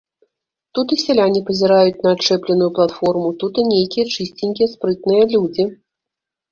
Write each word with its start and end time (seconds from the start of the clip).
Тут 0.77 0.87
і 0.95 0.97
сяляне 1.01 1.41
пазіраюць 1.49 2.01
на 2.05 2.09
адчэпленую 2.17 2.71
платформу, 2.81 3.29
тут 3.45 3.53
і 3.63 3.67
нейкія 3.73 4.11
чысценькія 4.19 4.67
спрытныя 4.77 5.23
людзі. 5.37 5.63